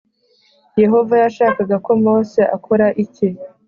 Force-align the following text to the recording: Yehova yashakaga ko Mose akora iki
Yehova 0.81 1.15
yashakaga 1.23 1.75
ko 1.85 1.91
Mose 2.03 2.41
akora 2.55 2.85
iki 3.03 3.27